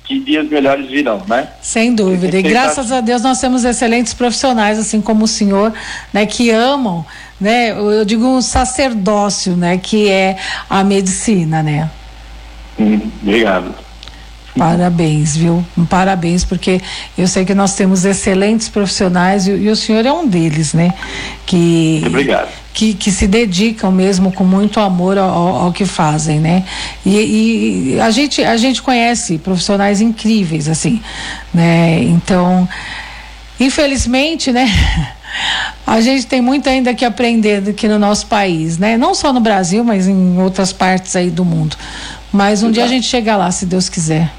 que 0.06 0.20
dias 0.20 0.48
melhores 0.48 0.88
virão, 0.88 1.20
né? 1.26 1.48
Sem 1.60 1.94
dúvida. 1.94 2.38
E 2.38 2.42
graças 2.42 2.92
a 2.92 3.00
Deus 3.00 3.22
nós 3.22 3.40
temos 3.40 3.64
excelentes 3.64 4.14
profissionais, 4.14 4.78
assim 4.78 5.00
como 5.00 5.25
o 5.25 5.28
senhor, 5.28 5.72
né, 6.12 6.25
que 6.25 6.50
amam, 6.50 7.04
né, 7.40 7.72
eu 7.72 8.04
digo 8.04 8.25
um 8.25 8.40
sacerdócio, 8.40 9.56
né, 9.56 9.78
que 9.78 10.08
é 10.08 10.36
a 10.70 10.84
medicina, 10.84 11.62
né? 11.62 11.90
Hum, 12.78 13.00
obrigado. 13.22 13.75
Parabéns, 14.56 15.36
viu? 15.36 15.64
Parabéns, 15.90 16.44
porque 16.44 16.80
eu 17.18 17.26
sei 17.26 17.44
que 17.44 17.54
nós 17.54 17.75
temos 17.75 18.06
excelentes 18.06 18.70
profissionais 18.70 19.46
e, 19.46 19.50
e 19.50 19.68
o 19.68 19.76
senhor 19.76 20.06
é 20.06 20.12
um 20.12 20.26
deles, 20.26 20.72
né? 20.72 20.94
Que, 21.44 22.02
Obrigado. 22.06 22.48
Que, 22.76 22.92
que 22.92 23.11
se 23.11 23.26
dedicam 23.26 23.90
mesmo 23.90 24.30
com 24.30 24.45
muito 24.45 24.78
amor 24.80 25.16
ao, 25.16 25.28
ao 25.28 25.73
que 25.73 25.87
fazem, 25.87 26.38
né? 26.38 26.62
E, 27.06 27.95
e, 27.95 28.00
a, 28.00 28.11
gente, 28.11 28.45
a 28.45 28.59
gente 28.59 28.83
conhece 28.83 29.38
profissionais 29.38 30.02
incríveis, 30.02 30.68
assim, 30.68 31.00
né? 31.54 32.02
Então, 32.02 32.68
infelizmente, 33.59 34.52
né? 34.52 34.66
A 35.87 36.00
gente 36.00 36.26
tem 36.26 36.40
muito 36.40 36.68
ainda 36.68 36.95
que 36.95 37.04
aprender 37.04 37.68
aqui 37.68 37.87
no 37.87 37.99
nosso 37.99 38.26
país, 38.26 38.78
né? 38.78 38.97
Não 38.97 39.14
só 39.14 39.33
no 39.33 39.40
Brasil, 39.40 39.85
mas 39.85 40.09
em 40.09 40.38
outras 40.40 40.73
partes 40.73 41.14
aí 41.14 41.30
do 41.30 41.45
mundo. 41.45 41.76
Mas 42.33 42.62
um 42.62 42.66
Exato. 42.66 42.73
dia 42.73 42.85
a 42.85 42.88
gente 42.88 43.06
chega 43.06 43.37
lá, 43.37 43.50
se 43.50 43.66
Deus 43.66 43.88
quiser. 43.88 44.30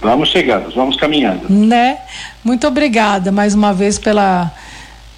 Vamos 0.00 0.30
chegando, 0.30 0.72
vamos 0.74 0.96
caminhando. 0.96 1.48
Né? 1.50 1.98
Muito 2.44 2.66
obrigada 2.66 3.30
mais 3.30 3.54
uma 3.54 3.72
vez 3.72 3.98
pela, 3.98 4.50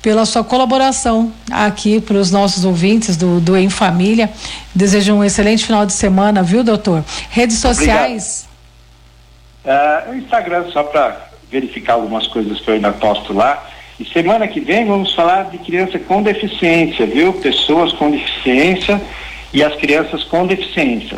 pela 0.04 0.26
sua 0.26 0.44
colaboração 0.44 1.32
aqui 1.50 1.99
para 1.99 2.18
os 2.18 2.30
nossos 2.30 2.62
ouvintes 2.62 3.16
do, 3.16 3.40
do 3.40 3.56
Em 3.56 3.70
Família. 3.70 4.28
Desejo 4.75 5.14
um 5.14 5.25
excelente 5.25 5.64
final 5.64 5.87
de 5.87 5.94
semana, 5.94 6.42
viu, 6.42 6.62
doutor? 6.62 7.02
Redes 7.30 7.56
sociais. 7.56 8.46
Uh, 9.64 10.11
o 10.11 10.14
Instagram, 10.16 10.66
só 10.75 10.82
para 10.82 11.28
verificar 11.50 11.94
algumas 11.94 12.26
coisas 12.26 12.61
que 12.61 12.68
eu 12.68 12.75
ainda 12.75 12.92
posto 12.92 13.32
lá. 13.32 13.66
E 13.99 14.04
semana 14.04 14.46
que 14.46 14.61
vem 14.61 14.84
vamos 14.84 15.14
falar 15.14 15.44
de 15.44 15.56
criança 15.56 15.99
com 15.99 16.23
deficiência, 16.23 17.06
viu? 17.06 17.32
Pessoas 17.32 17.90
com 17.94 18.11
deficiência 18.11 19.00
e 19.54 19.64
as 19.64 19.75
crianças 19.76 20.23
com 20.25 20.46
deficiência 20.46 21.16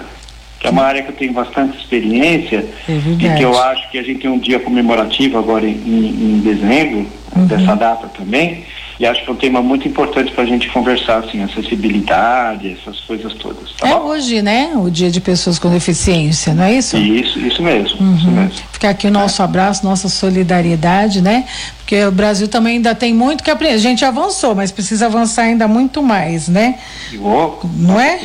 que 0.59 0.67
é 0.67 0.71
uma 0.71 0.85
área 0.85 1.03
que 1.03 1.11
eu 1.11 1.15
tenho 1.15 1.33
bastante 1.33 1.77
experiência 1.77 2.65
é 2.89 2.93
e 2.93 3.37
que 3.37 3.43
eu 3.43 3.57
acho 3.59 3.91
que 3.91 3.99
a 3.99 4.03
gente 4.03 4.21
tem 4.21 4.31
um 4.31 4.39
dia 4.39 4.59
comemorativo 4.59 5.39
agora 5.39 5.67
em, 5.67 5.75
em 5.75 6.41
dezembro, 6.43 7.07
uhum. 7.37 7.47
dessa 7.47 7.75
data 7.75 8.09
também, 8.09 8.65
e 8.99 9.05
acho 9.05 9.23
que 9.23 9.31
é 9.31 9.33
um 9.33 9.37
tema 9.37 9.61
muito 9.63 9.87
importante 9.87 10.33
para 10.33 10.45
a 10.45 10.47
gente 10.47 10.69
conversar, 10.71 11.19
assim, 11.19 11.43
acessibilidade, 11.43 12.79
essas 12.81 12.99
coisas 13.01 13.35
todas. 13.35 13.73
Tá 13.73 13.89
é 13.89 13.93
bom? 13.93 14.07
hoje, 14.07 14.41
né? 14.41 14.73
O 14.75 14.91
dia 14.91 15.11
de 15.11 15.21
pessoas 15.21 15.59
com 15.59 15.71
deficiência, 15.71 16.55
não 16.55 16.65
é 16.65 16.75
isso? 16.75 16.97
Isso, 16.97 17.39
isso 17.39 17.63
mesmo. 17.63 18.01
Uhum. 18.01 18.17
Isso 18.17 18.31
mesmo. 18.31 18.53
Ficar 18.73 18.91
aqui 18.91 19.07
o 19.07 19.11
nosso 19.11 19.43
é. 19.43 19.45
abraço, 19.45 19.85
nossa 19.85 20.09
solidariedade, 20.09 21.21
né? 21.21 21.45
Porque 21.79 22.03
o 22.05 22.11
Brasil 22.11 22.49
também 22.49 22.77
ainda 22.77 22.95
tem 22.95 23.13
muito 23.13 23.45
que 23.45 23.51
aprender. 23.51 23.75
A 23.75 23.79
gente 23.79 24.05
avançou, 24.05 24.55
mas 24.55 24.73
precisa 24.73 25.07
avançar 25.07 25.43
ainda 25.43 25.69
muito 25.69 26.03
mais, 26.03 26.49
né? 26.49 26.77
Oh, 27.21 27.67
não 27.75 28.01
é? 28.01 28.21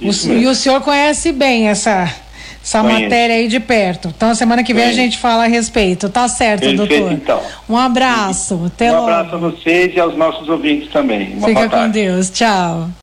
O, 0.00 0.10
e 0.32 0.46
o 0.46 0.54
senhor 0.54 0.80
conhece 0.80 1.32
bem 1.32 1.68
essa, 1.68 2.12
essa 2.64 2.82
matéria 2.82 3.36
aí 3.36 3.46
de 3.46 3.60
perto. 3.60 4.08
Então, 4.08 4.34
semana 4.34 4.64
que 4.64 4.72
vem 4.72 4.84
a 4.86 4.92
gente 4.92 5.18
fala 5.18 5.44
a 5.44 5.46
respeito. 5.46 6.08
Tá 6.08 6.26
certo, 6.26 6.60
Perfeito, 6.62 6.88
doutor? 6.88 7.12
então. 7.12 7.40
Um 7.68 7.76
abraço. 7.76 8.58
Até 8.66 8.90
um 8.90 8.94
logo. 8.96 9.10
abraço 9.10 9.34
a 9.34 9.38
vocês 9.38 9.94
e 9.94 10.00
aos 10.00 10.16
nossos 10.16 10.48
ouvintes 10.48 10.90
também. 10.90 11.34
Uma 11.36 11.48
Fica 11.48 11.68
com 11.68 11.90
Deus. 11.90 12.30
Tchau. 12.30 12.88